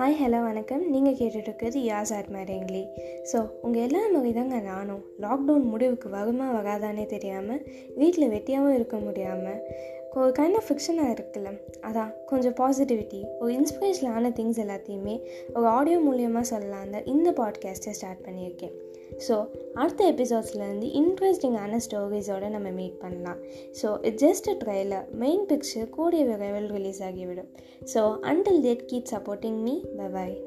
Hi 0.00 0.14
hello 0.20 0.38
வணக்கம். 0.42 0.90
நீங்கள் 0.90 1.16
கேட்டுட்ருக்கிறது 1.18 1.78
யாசார் 1.88 2.28
மேரேங்லி 2.34 2.80
so 3.32 3.38
உங்கள் 3.62 3.82
எல்லா 3.82 3.98
நோய் 4.08 4.32
தாங்க 4.32 4.58
நானும். 4.60 5.02
லாக்டவுன் 5.20 5.66
முடிவுக்கு 5.72 6.08
வருமா 6.10 6.46
வராதானே 6.58 7.04
தெரியாமல் 7.06 7.60
வீட்டில் 7.96 8.30
வெட்டியாகவும் 8.30 8.74
இருக்க 8.74 8.96
முடியாமல் 8.96 9.60
ஒரு 10.14 10.32
கைண்ட் 10.38 10.56
ஆஃப் 10.56 10.68
ஃபிக்ஷனாக 10.68 11.14
இருக்குல்ல. 11.14 11.60
அதான் 11.82 12.12
கொஞ்சம் 12.26 12.54
பாசிட்டிவிட்டி 12.54 13.24
ஒரு 13.40 13.52
இன்ஸ்பிரேஷனான 13.52 14.32
திங்ஸ் 14.38 14.60
எல்லாத்தையுமே 14.64 15.22
ஒரு 15.54 15.66
ஆடியோ 15.66 15.98
மூலியமாக 15.98 16.40
சொல்லலாம். 16.40 17.04
இந்த 17.04 17.30
பாட்காஸ்ட்டை 17.30 17.90
ஸ்டார்ட் 17.90 18.24
பண்ணியிருக்கேன். 18.26 18.72
ஸோ 19.28 19.48
அடுத்த 19.74 20.12
எபிசோட்ஸ்லேருந்து 20.12 20.88
இன்ட்ரெஸ்டிங்கான 21.00 21.78
ஸ்டோரிஸோடு 21.86 22.48
நம்ம 22.48 22.68
மீட் 22.68 22.98
பண்ணலாம். 22.98 23.36
So 23.82 24.04
it's 24.04 24.24
just 24.24 24.48
a 24.48 24.56
trailer 24.64 25.10
main 25.10 25.46
picture 25.48 25.88
கூடிய 25.88 26.24
விரைவில் 26.24 26.68
ரிலீஸ் 26.68 27.02
ஆகிவிடும். 27.02 27.48
So 27.94 28.18
until 28.22 28.60
that 28.66 28.86
keep 28.92 29.10
supporting 29.14 29.60
me 29.62 29.80
bye 30.12 30.42